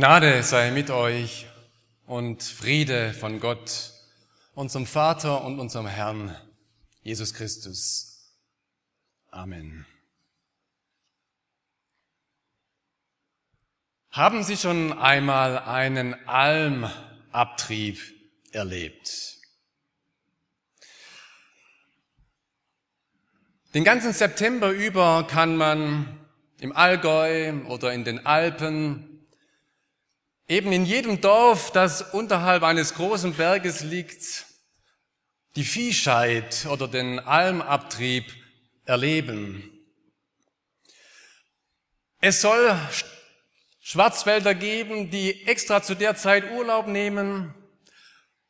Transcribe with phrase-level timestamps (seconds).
[0.00, 1.46] Gnade sei mit euch
[2.06, 3.92] und Friede von Gott,
[4.54, 6.34] unserem Vater und unserem Herrn,
[7.02, 8.32] Jesus Christus.
[9.30, 9.84] Amen.
[14.10, 18.00] Haben Sie schon einmal einen Almabtrieb
[18.52, 19.36] erlebt?
[23.74, 26.26] Den ganzen September über kann man
[26.58, 29.09] im Allgäu oder in den Alpen
[30.50, 34.46] eben in jedem Dorf, das unterhalb eines großen Berges liegt,
[35.54, 38.24] die Viehscheid oder den Almabtrieb
[38.84, 39.70] erleben.
[42.20, 42.76] Es soll
[43.80, 47.54] Schwarzwälder geben, die extra zu der Zeit Urlaub nehmen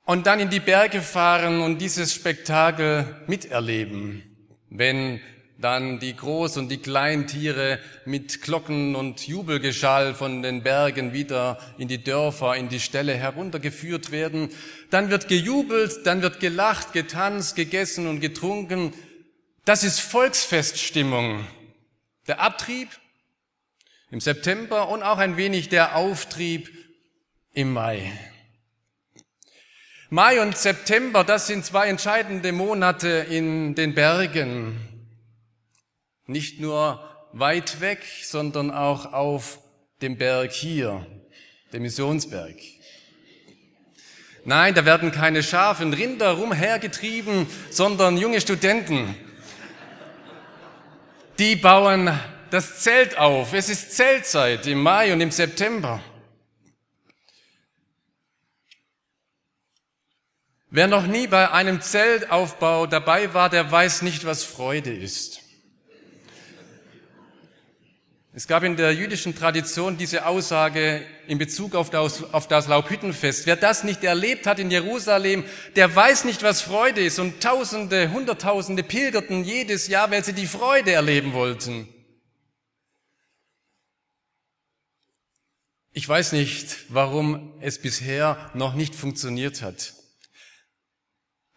[0.06, 5.20] und dann in die Berge fahren und dieses Spektakel miterleben, wenn
[5.60, 11.88] dann die Groß- und die Kleintiere mit Glocken und Jubelgeschall von den Bergen wieder in
[11.88, 14.48] die Dörfer, in die Ställe heruntergeführt werden.
[14.90, 18.94] Dann wird gejubelt, dann wird gelacht, getanzt, gegessen und getrunken.
[19.64, 21.46] Das ist Volksfeststimmung.
[22.26, 22.88] Der Abtrieb
[24.10, 26.70] im September und auch ein wenig der Auftrieb
[27.52, 28.12] im Mai.
[30.08, 34.89] Mai und September, das sind zwei entscheidende Monate in den Bergen.
[36.30, 39.58] Nicht nur weit weg, sondern auch auf
[40.00, 41.04] dem Berg hier,
[41.72, 42.54] dem Missionsberg.
[44.44, 49.16] Nein, da werden keine Schafe und Rinder rumhergetrieben, sondern junge Studenten.
[51.40, 52.16] Die bauen
[52.52, 53.52] das Zelt auf.
[53.52, 56.00] Es ist Zeltzeit im Mai und im September.
[60.68, 65.49] Wer noch nie bei einem Zeltaufbau dabei war, der weiß nicht, was Freude ist.
[68.32, 73.44] Es gab in der jüdischen Tradition diese Aussage in Bezug auf das, auf das Laubhüttenfest.
[73.46, 77.18] Wer das nicht erlebt hat in Jerusalem, der weiß nicht, was Freude ist.
[77.18, 81.88] Und Tausende, Hunderttausende pilgerten jedes Jahr, weil sie die Freude erleben wollten.
[85.92, 89.94] Ich weiß nicht, warum es bisher noch nicht funktioniert hat.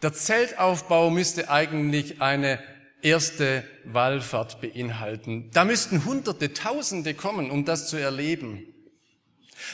[0.01, 2.59] Der Zeltaufbau müsste eigentlich eine
[3.03, 5.49] erste Wallfahrt beinhalten.
[5.53, 8.65] Da müssten Hunderte, Tausende kommen, um das zu erleben.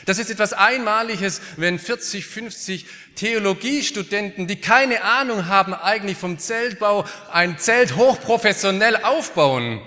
[0.06, 2.86] Das ist etwas Einmaliges, wenn 40, 50
[3.16, 9.82] Theologiestudenten, die keine Ahnung haben eigentlich vom Zeltbau, ein Zelt hochprofessionell aufbauen,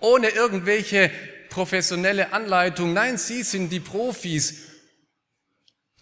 [0.00, 1.10] ohne irgendwelche
[1.48, 2.92] professionelle Anleitung.
[2.92, 4.62] Nein, sie sind die Profis.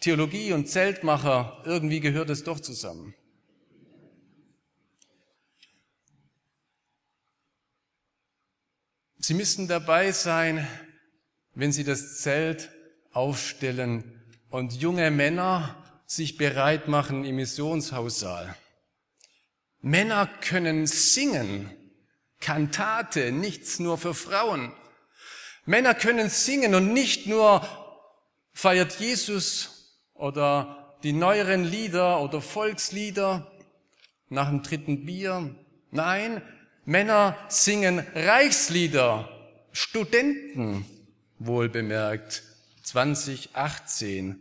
[0.01, 3.15] Theologie und Zeltmacher, irgendwie gehört es doch zusammen.
[9.27, 10.69] Sie müssen dabei sein,
[11.55, 12.71] wenn Sie das Zelt
[13.11, 18.55] aufstellen und junge Männer sich bereit machen im Missionshaussaal.
[19.81, 21.71] Männer können singen,
[22.39, 24.75] Kantate, nichts nur für Frauen.
[25.65, 27.67] Männer können singen und nicht nur
[28.53, 33.51] feiert Jesus oder die neueren Lieder oder Volkslieder
[34.29, 35.55] nach dem dritten Bier.
[35.91, 36.43] Nein,
[36.87, 39.29] Männer singen Reichslieder,
[39.73, 40.85] Studenten,
[41.39, 42.43] wohlbemerkt,
[42.83, 44.39] 2018.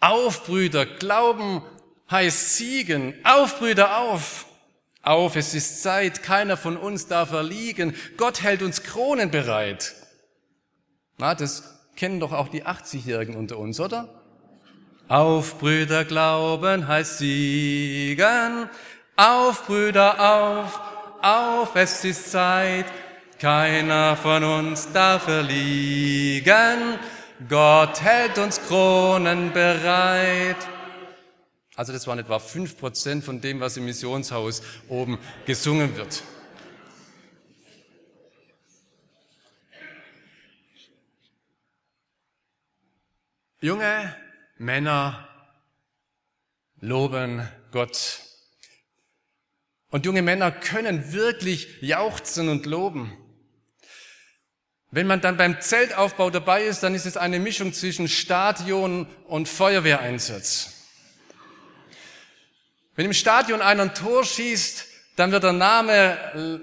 [0.00, 1.62] Auf, Brüder, Glauben
[2.10, 3.14] heißt Siegen.
[3.24, 4.46] Auf, Brüder, auf.
[5.02, 7.94] Auf, es ist Zeit, keiner von uns darf erliegen.
[8.18, 9.94] Gott hält uns Kronen bereit.
[11.16, 14.22] Na, das kennen doch auch die 80-Jährigen unter uns, oder?
[15.08, 18.68] Auf, Brüder, Glauben heißt Siegen.
[19.16, 20.87] Auf, Brüder, auf
[21.22, 22.86] auf, es ist Zeit,
[23.38, 26.98] keiner von uns darf erliegen,
[27.48, 30.56] Gott hält uns Kronen bereit.
[31.76, 36.24] Also das waren etwa fünf Prozent von dem, was im Missionshaus oben gesungen wird.
[43.60, 44.16] Junge
[44.56, 45.28] Männer
[46.80, 48.27] loben Gott
[49.90, 53.12] und junge Männer können wirklich jauchzen und loben.
[54.90, 59.48] Wenn man dann beim Zeltaufbau dabei ist, dann ist es eine Mischung zwischen Stadion und
[59.48, 60.74] Feuerwehreinsatz.
[62.96, 64.86] Wenn im Stadion einer ein Tor schießt,
[65.16, 66.16] dann wird der Name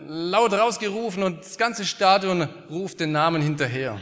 [0.07, 4.00] laut rausgerufen und das ganze Stadion ruft den Namen hinterher.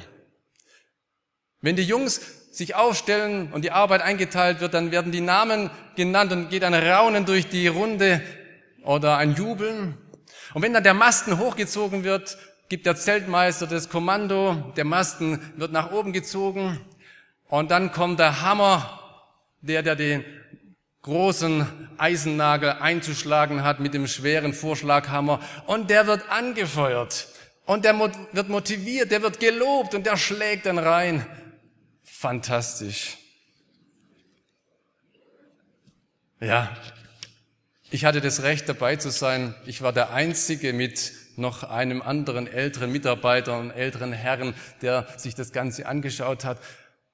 [1.60, 2.22] Wenn die Jungs
[2.52, 6.74] sich aufstellen und die Arbeit eingeteilt wird, dann werden die Namen genannt und geht ein
[6.74, 8.22] Raunen durch die Runde
[8.84, 9.98] oder ein Jubeln.
[10.54, 12.38] Und wenn dann der Masten hochgezogen wird,
[12.70, 16.80] gibt der Zeltmeister das Kommando, der Masten wird nach oben gezogen
[17.48, 19.00] und dann kommt der Hammer,
[19.62, 20.26] der, der den
[21.04, 27.28] großen Eisennagel einzuschlagen hat mit dem schweren Vorschlaghammer und der wird angefeuert
[27.66, 27.98] und der
[28.32, 31.26] wird motiviert, der wird gelobt und der schlägt dann rein.
[32.04, 33.18] Fantastisch.
[36.40, 36.76] Ja,
[37.94, 39.54] ich hatte das Recht dabei zu sein.
[39.68, 45.36] Ich war der Einzige mit noch einem anderen älteren Mitarbeiter und älteren Herrn, der sich
[45.36, 46.58] das Ganze angeschaut hat.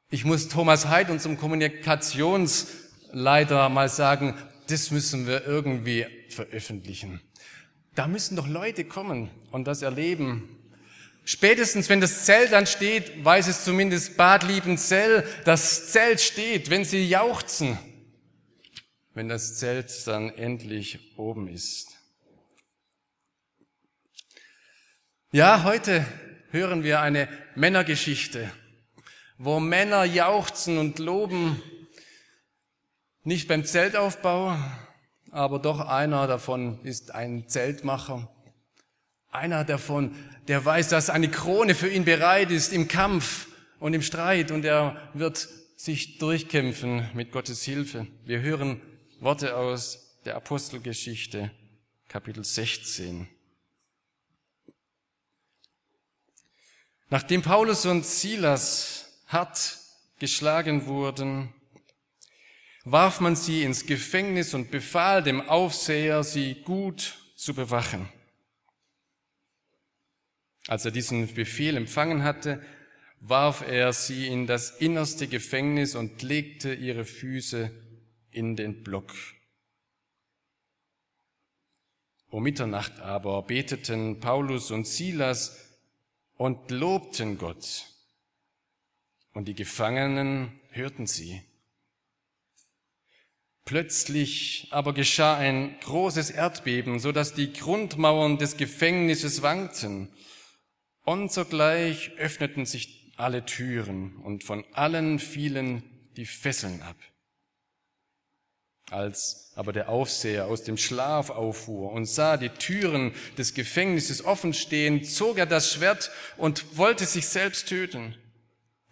[0.10, 2.68] Ich muss Thomas Heid, unserem Kommunikations
[3.12, 4.36] leider mal sagen,
[4.70, 7.20] das müssen wir irgendwie veröffentlichen.
[7.96, 10.48] Da müssen doch Leute kommen und das erleben.
[11.26, 16.86] Spätestens, wenn das Zelt dann steht, weiß es zumindest Bad Liebenzell, das Zelt steht, wenn
[16.86, 17.78] sie jauchzen,
[19.20, 21.90] wenn das Zelt dann endlich oben ist.
[25.34, 26.06] Ja, heute
[26.52, 28.50] hören wir eine Männergeschichte,
[29.38, 31.62] wo Männer jauchzen und loben,
[33.24, 34.58] nicht beim Zeltaufbau,
[35.32, 38.34] aber doch einer davon ist ein Zeltmacher.
[39.32, 40.16] Einer davon,
[40.48, 43.50] der weiß, dass eine Krone für ihn bereit ist im Kampf
[43.80, 48.08] und im Streit und er wird sich durchkämpfen mit Gottes Hilfe.
[48.24, 48.80] Wir hören
[49.22, 51.52] Worte aus der Apostelgeschichte,
[52.08, 53.28] Kapitel 16.
[57.10, 59.78] Nachdem Paulus und Silas hart
[60.20, 61.54] geschlagen wurden,
[62.86, 68.08] warf man sie ins Gefängnis und befahl dem Aufseher, sie gut zu bewachen.
[70.68, 72.64] Als er diesen Befehl empfangen hatte,
[73.20, 77.89] warf er sie in das innerste Gefängnis und legte ihre Füße
[78.40, 79.14] in den Block.
[82.30, 85.78] Um Mitternacht aber beteten Paulus und Silas
[86.38, 87.88] und lobten Gott.
[89.34, 91.42] Und die Gefangenen hörten sie.
[93.66, 100.14] Plötzlich aber geschah ein großes Erdbeben, so dass die Grundmauern des Gefängnisses wankten.
[101.04, 105.84] Und sogleich öffneten sich alle Türen und von allen fielen
[106.16, 106.96] die Fesseln ab.
[108.92, 114.54] Als aber der Aufseher aus dem Schlaf auffuhr und sah die Türen des Gefängnisses offen
[114.54, 118.16] stehen, zog er das Schwert und wollte sich selbst töten,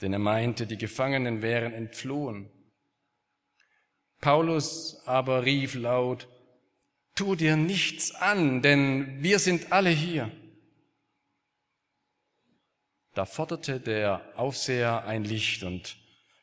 [0.02, 2.50] denn er meinte, die Gefangenen wären entflohen.
[4.20, 6.28] Paulus aber rief laut,
[7.16, 10.32] tu dir nichts an, denn wir sind alle hier.
[13.14, 15.98] Da forderte der Aufseher ein Licht und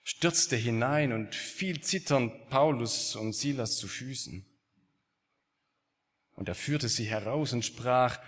[0.05, 4.47] stürzte hinein und fiel zitternd Paulus und Silas zu Füßen.
[6.35, 8.21] Und er führte sie heraus und sprach,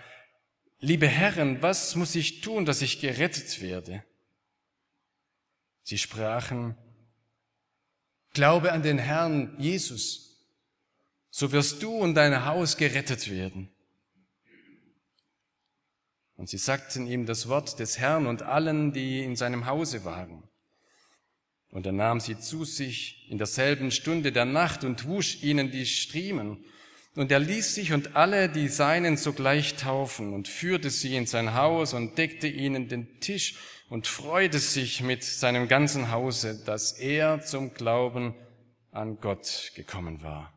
[0.79, 4.03] Liebe Herren, was muss ich tun, dass ich gerettet werde?
[5.83, 6.75] Sie sprachen,
[8.33, 10.45] Glaube an den Herrn Jesus,
[11.29, 13.71] so wirst du und dein Haus gerettet werden.
[16.35, 20.46] Und sie sagten ihm das Wort des Herrn und allen, die in seinem Hause waren.
[21.71, 25.85] Und er nahm sie zu sich in derselben Stunde der Nacht und wusch ihnen die
[25.85, 26.63] Striemen.
[27.15, 31.55] Und er ließ sich und alle die Seinen sogleich taufen und führte sie in sein
[31.55, 33.55] Haus und deckte ihnen den Tisch
[33.89, 38.35] und freute sich mit seinem ganzen Hause, dass er zum Glauben
[38.91, 40.56] an Gott gekommen war.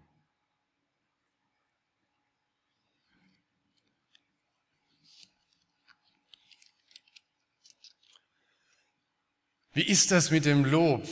[9.72, 11.06] Wie ist das mit dem Lob?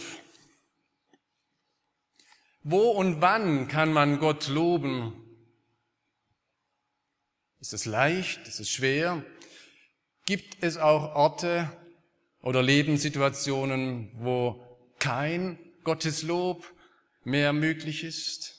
[2.62, 5.12] Wo und wann kann man Gott loben?
[7.60, 8.46] Ist es leicht?
[8.46, 9.24] Ist es schwer?
[10.26, 11.70] Gibt es auch Orte,
[12.40, 14.64] oder Lebenssituationen, wo
[14.98, 16.64] kein Gotteslob
[17.24, 18.54] mehr möglich ist.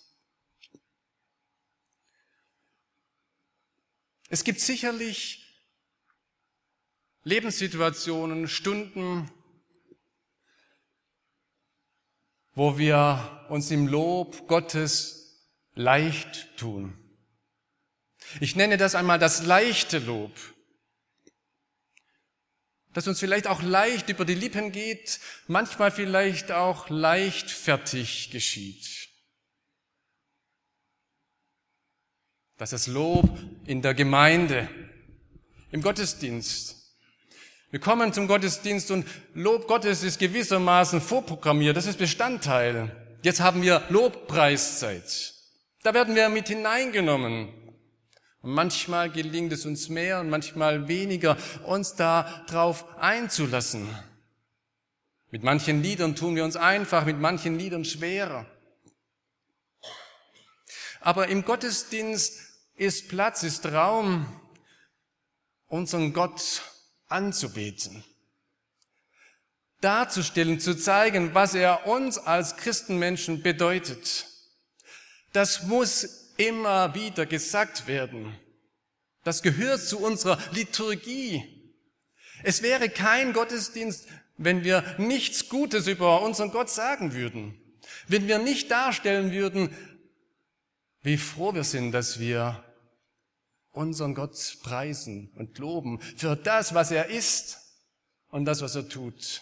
[4.30, 5.46] Es gibt sicherlich
[7.24, 9.32] Lebenssituationen, Stunden,
[12.54, 15.20] wo wir uns im Lob Gottes
[15.74, 16.98] leicht tun.
[18.40, 20.32] Ich nenne das einmal das leichte Lob.
[22.94, 29.10] das uns vielleicht auch leicht über die Lippen geht, manchmal vielleicht auch leichtfertig geschieht.
[32.58, 33.30] Dass das Lob
[33.66, 34.68] in der Gemeinde,
[35.72, 36.79] im Gottesdienst,
[37.72, 42.96] wir kommen zum Gottesdienst und Lob Gottes ist gewissermaßen vorprogrammiert, das ist Bestandteil.
[43.22, 45.34] Jetzt haben wir Lobpreiszeit.
[45.84, 47.50] Da werden wir mit hineingenommen.
[48.42, 53.88] Und manchmal gelingt es uns mehr und manchmal weniger, uns da drauf einzulassen.
[55.30, 58.46] Mit manchen Liedern tun wir uns einfach, mit manchen Liedern schwerer.
[61.02, 62.40] Aber im Gottesdienst
[62.76, 64.26] ist Platz, ist Raum,
[65.68, 66.64] unseren Gott
[67.10, 68.04] anzubeten.
[69.82, 74.26] Darzustellen, zu zeigen, was er uns als Christenmenschen bedeutet.
[75.32, 78.36] Das muss immer wieder gesagt werden.
[79.24, 81.44] Das gehört zu unserer Liturgie.
[82.44, 87.60] Es wäre kein Gottesdienst, wenn wir nichts Gutes über unseren Gott sagen würden.
[88.08, 89.76] Wenn wir nicht darstellen würden,
[91.02, 92.64] wie froh wir sind, dass wir
[93.72, 97.60] unseren Gott preisen und loben für das, was er ist
[98.30, 99.42] und das, was er tut.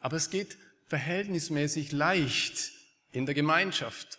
[0.00, 2.72] Aber es geht verhältnismäßig leicht
[3.10, 4.18] in der Gemeinschaft.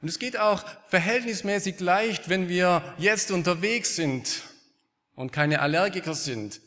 [0.00, 4.42] Und es geht auch verhältnismäßig leicht, wenn wir jetzt unterwegs sind
[5.14, 6.60] und keine Allergiker sind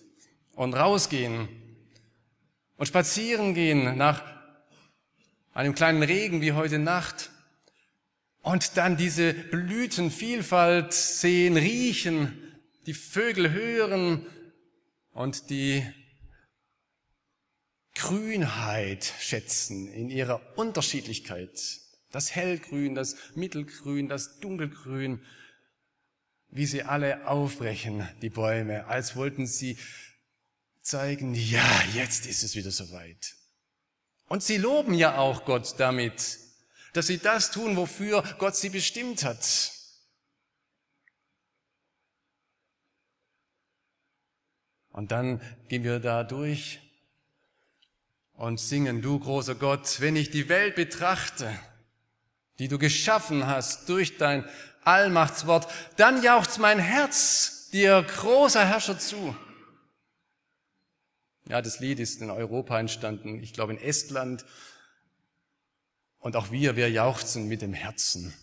[0.53, 1.49] und rausgehen
[2.77, 4.34] und spazieren gehen nach
[5.55, 7.31] einem kleinen Regen wie heute Nacht
[8.41, 14.25] und dann diese Blütenvielfalt sehen, riechen, die Vögel hören
[15.13, 15.83] und die
[17.95, 21.79] Grünheit schätzen in ihrer Unterschiedlichkeit.
[22.11, 25.21] Das Hellgrün, das Mittelgrün, das Dunkelgrün,
[26.49, 29.77] wie sie alle aufbrechen, die Bäume, als wollten sie
[30.81, 33.35] zeigen, ja, jetzt ist es wieder soweit.
[34.27, 36.39] Und sie loben ja auch Gott damit,
[36.93, 39.71] dass sie das tun, wofür Gott sie bestimmt hat.
[44.91, 46.79] Und dann gehen wir da durch
[48.33, 51.53] und singen, du großer Gott, wenn ich die Welt betrachte,
[52.59, 54.47] die du geschaffen hast durch dein
[54.85, 55.67] Allmachtswort,
[55.97, 59.35] dann jauchzt mein Herz dir großer Herrscher zu.
[61.47, 64.45] Ja, das Lied ist in Europa entstanden, ich glaube in Estland.
[66.17, 68.33] Und auch wir, wir jauchzen mit dem Herzen.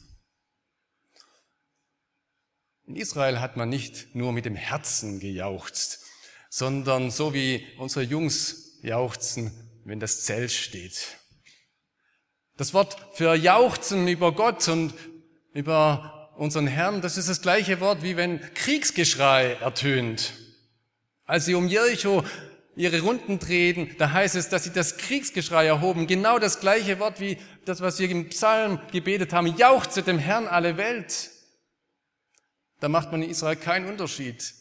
[2.87, 6.05] In Israel hat man nicht nur mit dem Herzen gejauchzt,
[6.49, 9.51] sondern so wie unsere Jungs jauchzen,
[9.85, 11.17] wenn das Zelt steht.
[12.57, 14.95] Das Wort für Jauchzen über Gott und
[15.55, 20.35] über unseren Herrn, das ist das gleiche Wort, wie wenn Kriegsgeschrei ertönt.
[21.25, 22.25] Als sie um Jericho
[22.75, 26.07] ihre Runden drehen, da heißt es, dass sie das Kriegsgeschrei erhoben.
[26.07, 29.47] Genau das gleiche Wort wie das, was wir im Psalm gebetet haben.
[29.57, 31.31] Jauchze dem Herrn alle Welt.
[32.81, 34.55] Da macht man in Israel keinen Unterschied.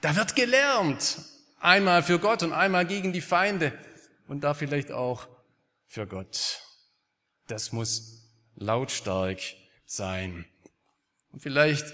[0.00, 1.18] Da wird gelärmt.
[1.58, 3.72] Einmal für Gott und einmal gegen die Feinde
[4.28, 5.28] und da vielleicht auch
[5.86, 6.62] für Gott.
[7.48, 9.40] Das muss lautstark
[9.84, 10.46] sein.
[11.32, 11.84] Und vielleicht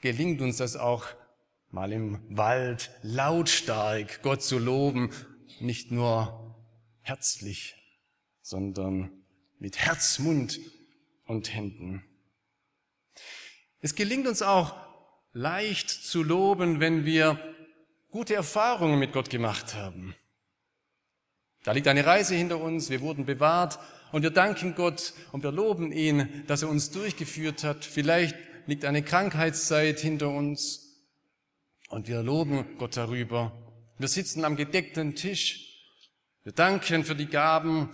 [0.00, 1.06] gelingt uns das auch
[1.70, 5.10] mal im Wald lautstark Gott zu loben,
[5.60, 6.56] nicht nur
[7.00, 7.74] herzlich,
[8.42, 9.10] sondern
[9.58, 10.58] mit Herz, Mund
[11.26, 12.04] und Händen.
[13.80, 14.74] Es gelingt uns auch
[15.32, 17.38] leicht zu loben, wenn wir
[18.10, 20.14] gute Erfahrungen mit Gott gemacht haben.
[21.64, 23.78] Da liegt eine Reise hinter uns, wir wurden bewahrt
[24.10, 27.84] und wir danken Gott und wir loben ihn, dass er uns durchgeführt hat.
[27.84, 30.87] Vielleicht liegt eine Krankheitszeit hinter uns
[31.88, 33.52] und wir loben Gott darüber.
[33.98, 35.64] Wir sitzen am gedeckten Tisch,
[36.44, 37.90] wir danken für die Gaben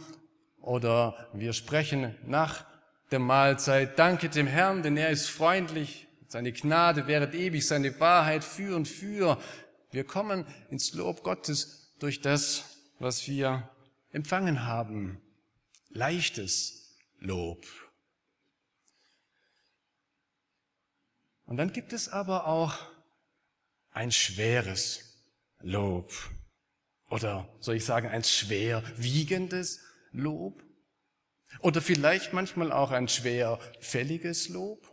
[0.61, 2.65] oder wir sprechen nach
[3.11, 3.99] der Mahlzeit.
[3.99, 6.07] Danke dem Herrn, denn er ist freundlich.
[6.29, 9.39] Seine Gnade währet ewig, seine Wahrheit für und für.
[9.91, 13.69] Wir kommen ins Lob Gottes durch das, was wir
[14.11, 15.21] empfangen haben.
[15.91, 17.65] Leichtes Lob.
[21.47, 22.75] Und dann gibt es aber auch
[23.95, 25.23] ein schweres
[25.61, 26.13] Lob.
[27.09, 30.63] Oder soll ich sagen, ein schwerwiegendes Lob?
[31.61, 34.91] Oder vielleicht manchmal auch ein schwerfälliges Lob?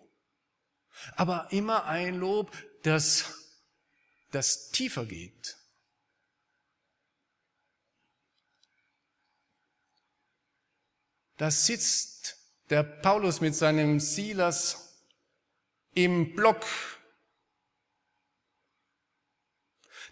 [1.15, 3.25] Aber immer ein Lob, das,
[4.31, 5.58] das tiefer geht,
[11.38, 12.38] da sitzt
[12.70, 15.08] der Paulus mit seinem Silas
[15.93, 16.63] im Block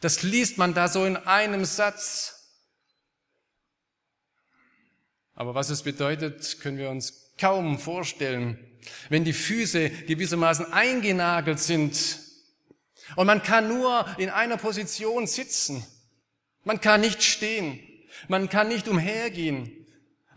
[0.01, 2.35] Das liest man da so in einem Satz.
[5.35, 8.59] Aber was es bedeutet, können wir uns kaum vorstellen.
[9.09, 12.19] Wenn die Füße gewissermaßen eingenagelt sind
[13.15, 15.85] und man kann nur in einer Position sitzen,
[16.63, 17.79] man kann nicht stehen,
[18.27, 19.85] man kann nicht umhergehen,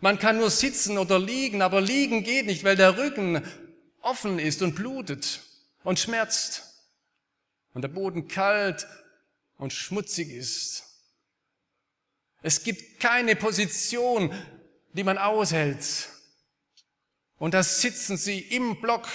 [0.01, 3.41] man kann nur sitzen oder liegen, aber liegen geht nicht, weil der Rücken
[4.01, 5.41] offen ist und blutet
[5.83, 6.63] und schmerzt
[7.73, 8.85] und der Boden kalt
[9.63, 10.83] und schmutzig ist.
[12.41, 14.29] Es gibt keine Position,
[14.91, 16.09] die man aushält.
[17.37, 19.07] Und da sitzen sie im Block,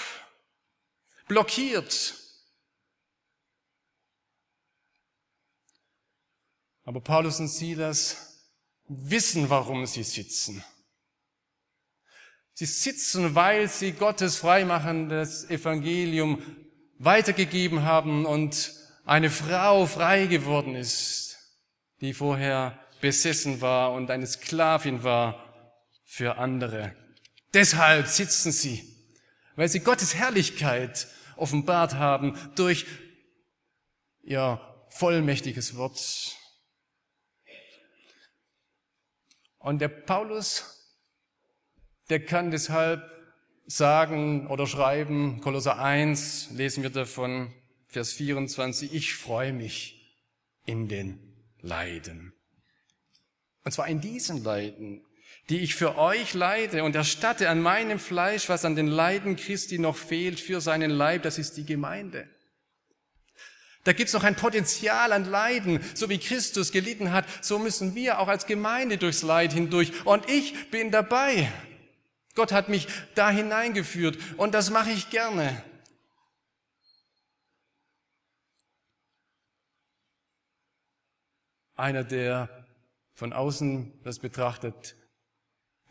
[1.27, 2.15] blockiert.
[6.83, 8.49] Aber Paulus und Silas
[8.87, 10.63] wissen, warum sie sitzen.
[12.55, 16.41] Sie sitzen, weil sie Gottes freimachendes Evangelium
[16.97, 18.78] weitergegeben haben und
[19.09, 21.35] eine Frau frei geworden ist,
[21.99, 25.51] die vorher besessen war und eine Sklavin war
[26.05, 26.95] für andere.
[27.53, 28.83] Deshalb sitzen sie,
[29.55, 32.85] weil sie Gottes Herrlichkeit offenbart haben durch
[34.21, 36.35] ihr vollmächtiges Wort.
[39.57, 40.75] Und der Paulus
[42.09, 43.03] der kann deshalb
[43.67, 47.53] sagen oder schreiben, Kolosser 1, lesen wir davon,
[47.91, 50.15] Vers 24, ich freue mich
[50.67, 51.17] in den
[51.59, 52.33] Leiden.
[53.63, 55.03] Und zwar in diesen Leiden,
[55.49, 59.79] die ich für euch leide und erstatte an meinem Fleisch, was an den Leiden Christi
[59.79, 62.29] noch fehlt für seinen Leib, das ist die Gemeinde.
[63.85, 68.19] Da gibt's noch ein Potenzial an Leiden, so wie Christus gelitten hat, so müssen wir
[68.19, 70.05] auch als Gemeinde durchs Leid hindurch.
[70.05, 71.51] Und ich bin dabei.
[72.35, 75.63] Gott hat mich da hineingeführt und das mache ich gerne.
[81.79, 82.49] Einer, der
[83.13, 84.95] von außen das betrachtet,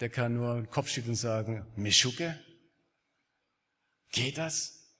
[0.01, 2.39] der kann nur Kopfschütteln sagen, Mischuke?
[4.11, 4.95] Geht das?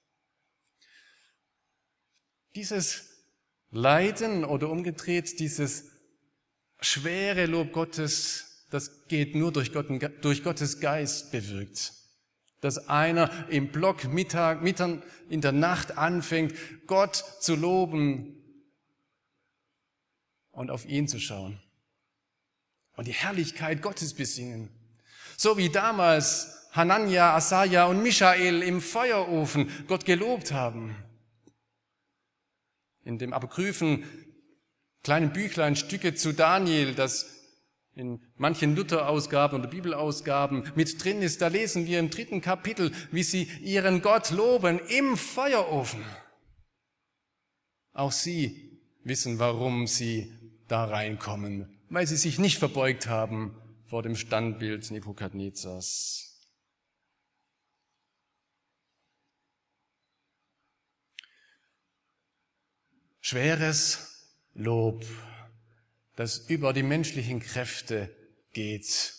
[2.55, 3.23] Dieses
[3.71, 5.85] Leiden oder umgedreht, dieses
[6.81, 11.93] schwere Lob Gottes das geht nur durch, durch Gottes Geist bewirkt.
[12.61, 16.53] Dass einer im Block Mittag, Mittag in der Nacht anfängt,
[16.85, 18.38] Gott zu loben
[20.59, 21.57] und auf ihn zu schauen.
[22.97, 24.69] Und die Herrlichkeit Gottes besingen.
[25.37, 30.97] So wie damals Hanania, Asaja und Michael im Feuerofen Gott gelobt haben.
[33.05, 34.03] In dem apokryphen
[35.01, 37.27] kleinen Büchlein Stücke zu Daniel, das
[37.95, 43.23] in manchen Luther-Ausgaben oder Bibelausgaben mit drin ist, da lesen wir im dritten Kapitel, wie
[43.23, 46.03] sie ihren Gott loben im Feuerofen.
[47.93, 50.33] Auch sie wissen, warum sie
[50.71, 53.55] da reinkommen, weil sie sich nicht verbeugt haben
[53.87, 56.25] vor dem Standbild Nebukadnezars.
[63.21, 64.05] Schweres
[64.53, 65.05] Lob
[66.19, 68.13] das über die menschlichen Kräfte
[68.51, 69.13] geht,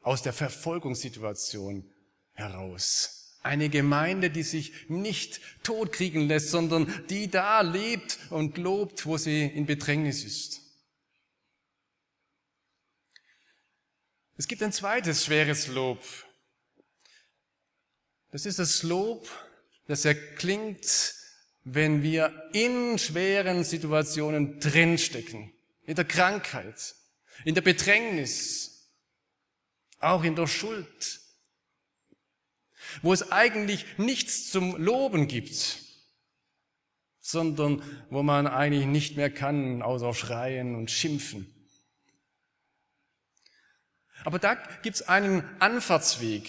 [0.00, 1.84] aus der Verfolgungssituation
[2.32, 3.17] heraus.
[3.42, 9.46] Eine Gemeinde, die sich nicht totkriegen lässt, sondern die da lebt und lobt, wo sie
[9.46, 10.60] in Bedrängnis ist.
[14.36, 16.02] Es gibt ein zweites schweres Lob.
[18.30, 19.28] Das ist das Lob,
[19.86, 21.14] das erklingt,
[21.64, 25.52] wenn wir in schweren Situationen drinstecken
[25.88, 26.94] in der Krankheit,
[27.46, 28.90] in der Bedrängnis,
[30.00, 31.20] auch in der Schuld,
[33.02, 35.78] wo es eigentlich nichts zum Loben gibt,
[37.20, 41.54] sondern wo man eigentlich nicht mehr kann, außer schreien und schimpfen.
[44.24, 46.48] Aber da gibt's einen Anfahrtsweg,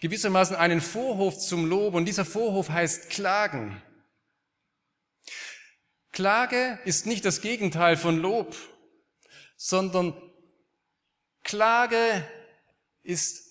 [0.00, 3.82] gewissermaßen einen Vorhof zum Lob, und dieser Vorhof heißt Klagen.
[6.12, 8.56] Klage ist nicht das Gegenteil von Lob
[9.62, 10.14] sondern
[11.42, 12.26] Klage
[13.02, 13.49] ist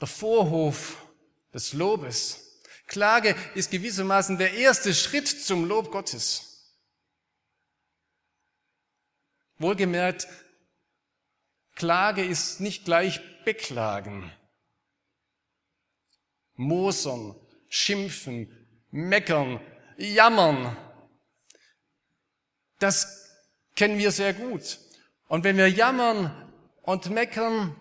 [0.00, 1.06] der Vorhof
[1.52, 2.62] des Lobes.
[2.86, 6.76] Klage ist gewissermaßen der erste Schritt zum Lob Gottes.
[9.58, 10.28] Wohlgemerkt,
[11.74, 14.32] Klage ist nicht gleich Beklagen.
[16.54, 17.34] Mosern,
[17.68, 19.60] schimpfen, meckern,
[19.98, 20.76] jammern.
[22.78, 23.30] Das
[23.74, 24.78] kennen wir sehr gut.
[25.28, 27.76] Und wenn wir jammern und meckern,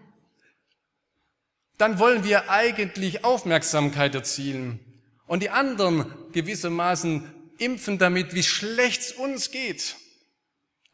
[1.77, 4.79] dann wollen wir eigentlich Aufmerksamkeit erzielen
[5.27, 9.95] und die anderen gewissermaßen impfen damit, wie schlecht es uns geht.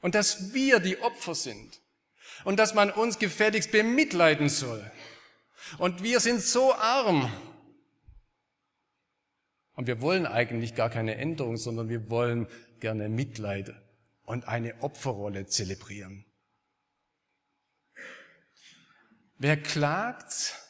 [0.02, 1.80] Und dass wir die Opfer sind.
[2.44, 4.92] Und dass man uns gefälligst bemitleiden soll.
[5.78, 7.32] Und wir sind so arm.
[9.74, 12.48] Und wir wollen eigentlich gar keine Änderung, sondern wir wollen
[12.80, 13.74] gerne Mitleid
[14.24, 16.26] und eine Opferrolle zelebrieren.
[19.38, 20.61] Wer klagt,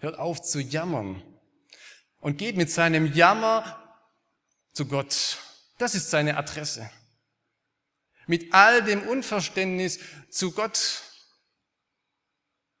[0.00, 1.22] hört auf zu jammern
[2.20, 3.98] und geht mit seinem Jammer
[4.72, 5.38] zu Gott.
[5.78, 6.90] Das ist seine Adresse.
[8.26, 9.98] Mit all dem Unverständnis
[10.30, 11.02] zu Gott.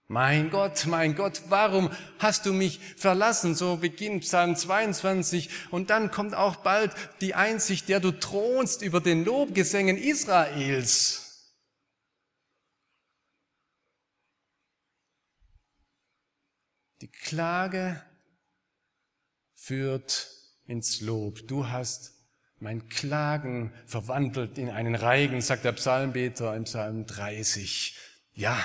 [0.06, 3.54] Mein Gott, mein Gott, warum hast du mich verlassen?
[3.54, 9.00] So beginnt Psalm 22 und dann kommt auch bald die Einsicht, der du thronst über
[9.00, 11.29] den Lobgesängen Israels.
[17.00, 18.02] Die Klage
[19.54, 20.28] führt
[20.66, 21.46] ins Lob.
[21.48, 22.14] Du hast
[22.58, 27.96] mein Klagen verwandelt in einen Reigen, sagt der Psalmbeter im Psalm 30.
[28.34, 28.58] Ja,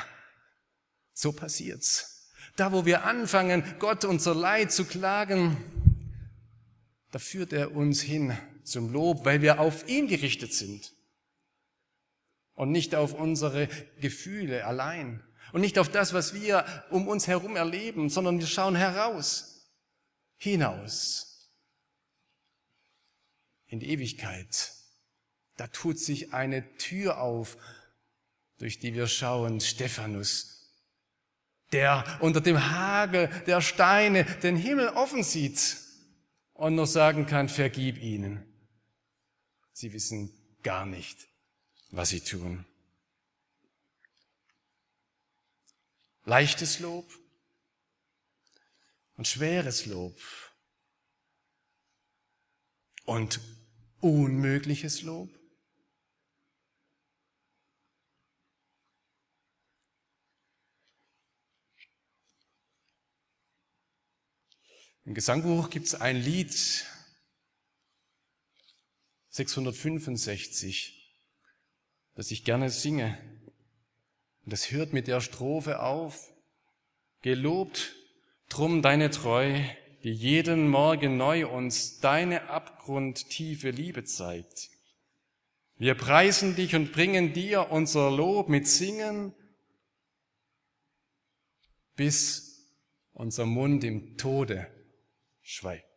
[1.13, 2.33] so passiert's.
[2.57, 5.57] Da, wo wir anfangen, Gott unser Leid zu klagen,
[7.11, 10.93] da führt er uns hin zum Lob, weil wir auf ihn gerichtet sind
[12.53, 13.69] und nicht auf unsere
[14.01, 15.23] Gefühle allein
[15.55, 19.71] und nicht auf das, was wir um uns herum erleben, sondern wir schauen heraus,
[20.35, 21.49] hinaus
[23.67, 24.73] in die Ewigkeit.
[25.55, 27.55] Da tut sich eine Tür auf,
[28.57, 30.73] durch die wir schauen, Stephanus,
[31.71, 35.77] der unter dem Hagel der Steine den Himmel offen sieht
[36.51, 38.43] und nur sagen kann, vergib ihnen.
[39.71, 41.29] Sie wissen gar nicht,
[41.91, 42.65] was sie tun.
[46.27, 47.07] Leichtes Lob
[49.13, 50.19] und schweres Lob
[53.05, 53.39] und
[53.99, 55.29] unmögliches Lob.
[65.03, 66.51] Im Gesangbuch gibt es ein Lied
[69.29, 71.21] 665,
[72.15, 73.34] das ich gerne singe.
[74.45, 76.31] Und das hört mit der Strophe auf.
[77.21, 77.95] Gelobt
[78.47, 79.59] drum deine Treu,
[80.03, 84.69] die jeden Morgen neu uns deine abgrundtiefe Liebe zeigt.
[85.77, 89.33] Wir preisen dich und bringen dir unser Lob mit Singen,
[91.95, 92.71] bis
[93.13, 94.67] unser Mund im Tode
[95.41, 95.94] schweigt.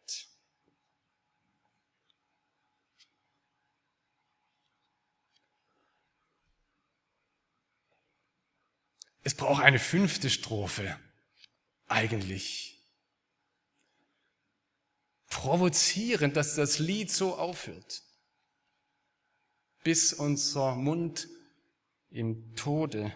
[9.29, 10.99] Es braucht eine fünfte Strophe.
[11.87, 12.83] Eigentlich.
[15.29, 18.05] Provozierend, dass das Lied so aufhört.
[19.85, 21.29] Bis unser Mund
[22.09, 23.14] im Tode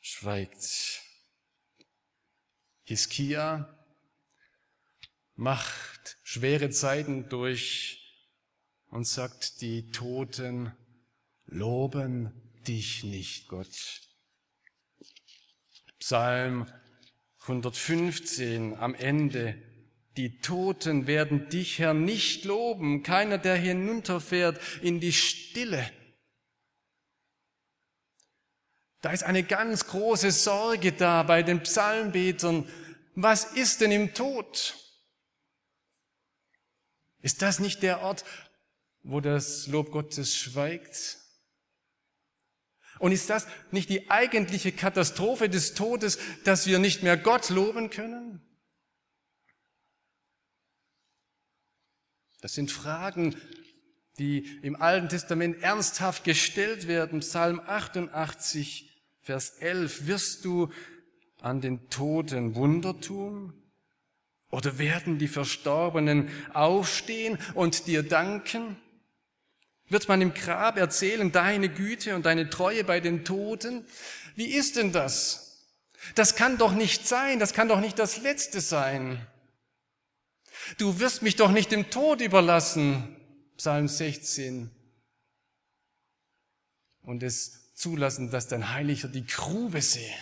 [0.00, 1.02] schweigt.
[2.84, 3.68] Hiskia
[5.34, 8.24] macht schwere Zeiten durch
[8.86, 10.74] und sagt, die Toten
[11.44, 12.32] loben
[12.66, 14.07] dich nicht, Gott.
[16.08, 16.66] Psalm
[17.42, 19.62] 115 am Ende.
[20.16, 25.86] Die Toten werden dich, Herr, nicht loben, keiner, der hinunterfährt in die Stille.
[29.02, 32.66] Da ist eine ganz große Sorge da bei den Psalmbetern.
[33.14, 34.76] Was ist denn im Tod?
[37.20, 38.24] Ist das nicht der Ort,
[39.02, 41.18] wo das Lob Gottes schweigt?
[42.98, 47.90] Und ist das nicht die eigentliche Katastrophe des Todes, dass wir nicht mehr Gott loben
[47.90, 48.40] können?
[52.40, 53.34] Das sind Fragen,
[54.18, 57.20] die im Alten Testament ernsthaft gestellt werden.
[57.20, 60.06] Psalm 88, Vers 11.
[60.06, 60.70] Wirst du
[61.40, 63.54] an den Toten Wunder tun?
[64.50, 68.76] Oder werden die Verstorbenen aufstehen und dir danken?
[69.88, 73.86] Wird man im Grab erzählen, deine Güte und deine Treue bei den Toten?
[74.34, 75.66] Wie ist denn das?
[76.14, 79.26] Das kann doch nicht sein, das kann doch nicht das Letzte sein.
[80.76, 83.16] Du wirst mich doch nicht dem Tod überlassen,
[83.56, 84.70] Psalm 16.
[87.02, 90.14] Und es zulassen, dass dein Heiliger die Grube sehe.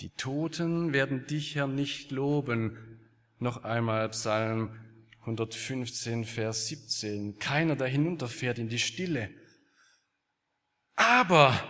[0.00, 3.00] Die Toten werden dich, Herr, nicht loben.
[3.38, 4.76] Noch einmal Psalm
[5.22, 7.38] 115, Vers 17.
[7.38, 9.30] Keiner, der hinunterfährt in die Stille.
[10.96, 11.62] Aber,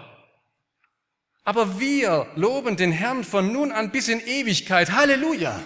[1.45, 4.93] aber wir loben den Herrn von nun an bis in Ewigkeit.
[4.93, 5.63] Halleluja!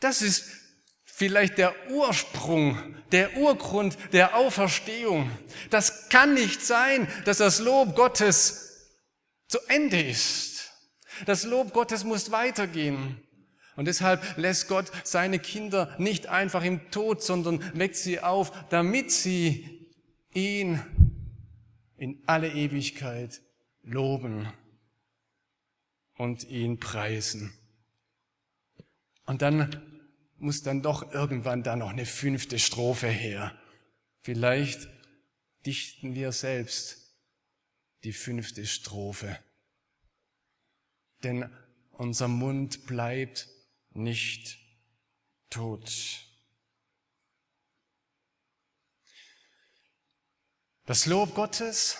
[0.00, 0.44] Das ist
[1.04, 5.30] vielleicht der Ursprung, der Urgrund der Auferstehung.
[5.70, 8.90] Das kann nicht sein, dass das Lob Gottes
[9.48, 10.53] zu Ende ist.
[11.26, 13.20] Das Lob Gottes muss weitergehen.
[13.76, 19.10] Und deshalb lässt Gott seine Kinder nicht einfach im Tod, sondern weckt sie auf, damit
[19.10, 19.88] sie
[20.32, 20.80] ihn
[21.96, 23.40] in alle Ewigkeit
[23.82, 24.52] loben
[26.16, 27.52] und ihn preisen.
[29.26, 29.82] Und dann
[30.38, 33.56] muss dann doch irgendwann da noch eine fünfte Strophe her.
[34.20, 34.88] Vielleicht
[35.66, 37.16] dichten wir selbst
[38.04, 39.38] die fünfte Strophe.
[41.24, 41.50] Denn
[41.92, 43.48] unser Mund bleibt
[43.90, 44.58] nicht
[45.48, 45.90] tot.
[50.84, 51.96] Das Lob Gottes,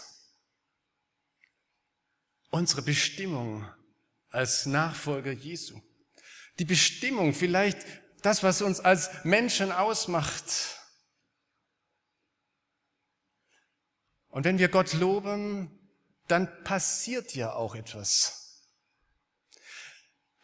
[2.50, 3.66] unsere Bestimmung
[4.28, 5.80] als Nachfolger Jesu.
[6.58, 7.78] Die Bestimmung, vielleicht
[8.20, 10.78] das, was uns als Menschen ausmacht.
[14.28, 15.70] Und wenn wir Gott loben,
[16.28, 18.43] dann passiert ja auch etwas.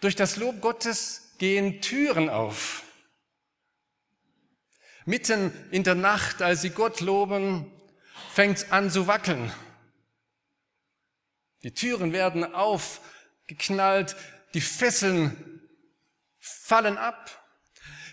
[0.01, 2.83] Durch das Lob Gottes gehen Türen auf.
[5.05, 7.71] Mitten in der Nacht, als sie Gott loben,
[8.33, 9.53] fängt es an zu wackeln.
[11.63, 14.17] Die Türen werden aufgeknallt,
[14.55, 15.61] die Fesseln
[16.39, 17.37] fallen ab.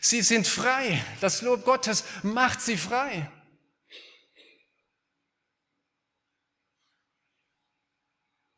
[0.01, 1.03] Sie sind frei.
[1.21, 3.31] Das Lob Gottes macht sie frei.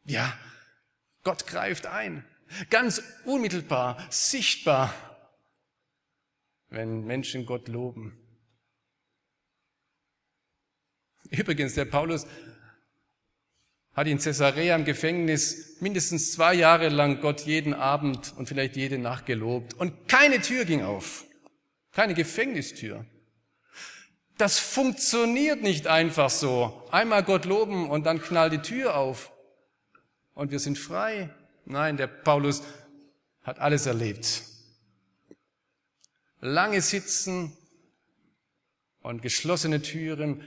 [0.05, 0.35] Ja,
[1.23, 2.25] Gott greift ein.
[2.69, 4.93] Ganz unmittelbar, sichtbar,
[6.69, 8.17] wenn Menschen Gott loben.
[11.29, 12.25] Übrigens, der Paulus
[13.93, 18.97] hat in Caesarea im Gefängnis mindestens zwei Jahre lang Gott jeden Abend und vielleicht jede
[18.97, 19.73] Nacht gelobt.
[19.73, 21.25] Und keine Tür ging auf.
[21.91, 23.05] Keine Gefängnistür.
[24.37, 26.87] Das funktioniert nicht einfach so.
[26.91, 29.33] Einmal Gott loben und dann knallt die Tür auf
[30.33, 31.29] und wir sind frei.
[31.69, 32.63] Nein, der Paulus
[33.43, 34.41] hat alles erlebt.
[36.41, 37.55] Lange Sitzen
[39.01, 40.43] und geschlossene Türen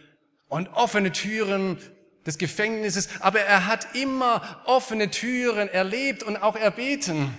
[0.49, 1.79] und offene Türen
[2.27, 7.33] des Gefängnisses, aber er hat immer offene Türen erlebt und auch erbeten.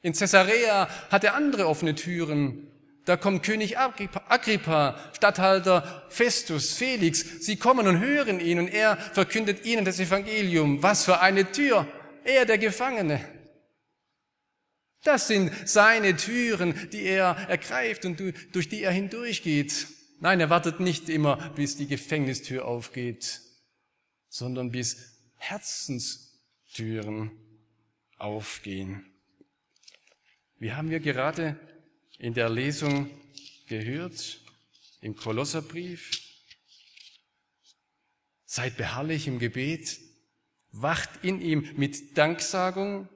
[0.00, 2.72] In Caesarea hat er andere offene Türen.
[3.06, 7.24] Da kommt König Agrippa, Statthalter Festus, Felix.
[7.46, 10.82] Sie kommen und hören ihn und er verkündet ihnen das Evangelium.
[10.82, 11.86] Was für eine Tür!
[12.24, 13.24] Er, der Gefangene.
[15.04, 18.20] Das sind seine Türen, die er ergreift und
[18.52, 19.86] durch die er hindurchgeht.
[20.18, 23.40] Nein, er wartet nicht immer, bis die Gefängnistür aufgeht,
[24.28, 24.96] sondern bis
[25.36, 27.30] Herzenstüren
[28.18, 29.06] aufgehen.
[30.58, 31.56] Wie haben wir gerade
[32.18, 33.10] in der Lesung
[33.68, 34.40] gehört
[35.00, 36.10] im Kolosserbrief?
[38.44, 39.98] Seid beharrlich im Gebet,
[40.72, 43.08] wacht in ihm mit Danksagung,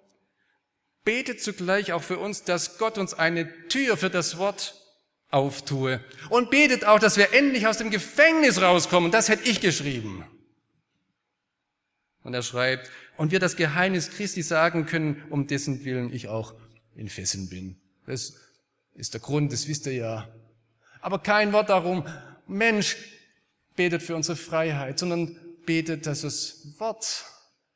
[1.05, 4.75] betet zugleich auch für uns, dass Gott uns eine Tür für das Wort
[5.31, 9.11] auftue und betet auch, dass wir endlich aus dem Gefängnis rauskommen.
[9.11, 10.25] Das hätte ich geschrieben.
[12.23, 16.55] Und er schreibt, und wir das Geheimnis Christi sagen können, um dessen Willen ich auch
[16.95, 17.81] in Fesseln bin.
[18.07, 18.35] Das
[18.95, 20.29] ist der Grund, das wisst ihr ja.
[21.01, 22.07] Aber kein Wort darum,
[22.47, 22.97] Mensch
[23.77, 27.25] betet für unsere Freiheit, sondern betet, dass das Wort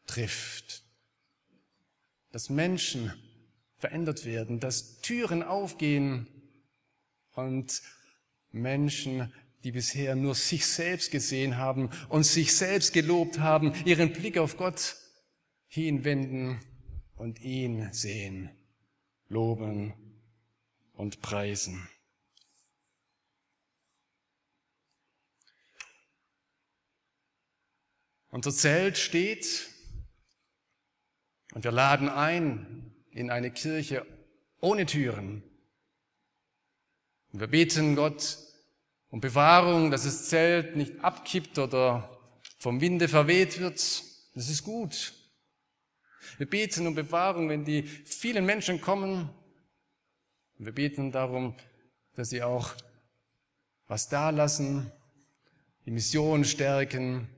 [0.06, 0.82] trifft.
[2.32, 3.12] Dass Menschen
[3.78, 6.26] verändert werden, dass Türen aufgehen
[7.32, 7.82] und
[8.50, 14.38] Menschen, die bisher nur sich selbst gesehen haben und sich selbst gelobt haben, ihren Blick
[14.38, 14.96] auf Gott
[15.66, 16.60] hinwenden
[17.16, 18.50] und ihn sehen
[19.28, 19.94] loben
[20.94, 21.88] und preisen.
[28.30, 29.68] Unser Zelt steht
[31.52, 34.04] und wir laden ein in eine Kirche
[34.60, 35.44] ohne Türen.
[37.32, 38.38] Und wir beten Gott
[39.08, 42.20] um Bewahrung, dass das Zelt nicht abkippt oder
[42.58, 43.74] vom Winde verweht wird.
[44.34, 45.14] Das ist gut.
[46.38, 49.30] Wir beten um Bewahrung, wenn die vielen Menschen kommen.
[50.58, 51.56] Wir beten darum,
[52.14, 52.74] dass sie auch
[53.88, 54.90] was da lassen,
[55.84, 57.28] die Mission stärken.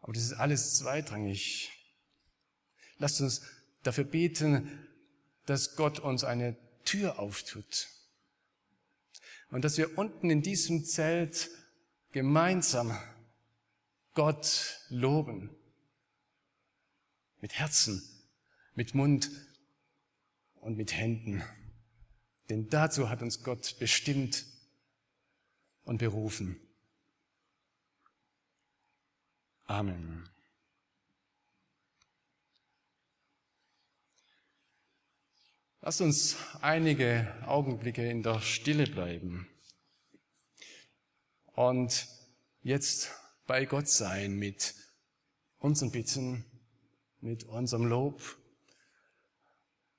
[0.00, 1.70] Aber das ist alles zweitrangig.
[2.96, 3.42] Lasst uns
[3.82, 4.88] dafür beten,
[5.44, 7.88] dass Gott uns eine Tür auftut.
[9.50, 11.50] Und dass wir unten in diesem Zelt
[12.12, 12.98] gemeinsam
[14.14, 15.54] Gott loben.
[17.40, 18.17] Mit Herzen
[18.78, 19.28] mit Mund
[20.60, 21.42] und mit Händen.
[22.48, 24.46] Denn dazu hat uns Gott bestimmt
[25.82, 26.60] und berufen.
[29.64, 30.30] Amen.
[35.80, 39.48] Lasst uns einige Augenblicke in der Stille bleiben
[41.46, 42.06] und
[42.62, 43.10] jetzt
[43.44, 44.76] bei Gott sein mit
[45.58, 46.44] unseren Bitten,
[47.20, 48.38] mit unserem Lob